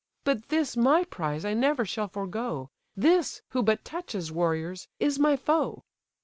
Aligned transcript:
But 0.23 0.49
this 0.49 0.75
my 0.75 1.03
prize 1.03 1.45
I 1.45 1.53
never 1.53 1.85
shall 1.85 2.07
forego; 2.07 2.71
This, 2.95 3.43
who 3.49 3.61
but 3.61 3.85
touches, 3.85 4.31
warriors! 4.31 4.87
is 4.99 5.19
my 5.19 5.35
foe." 5.35 5.83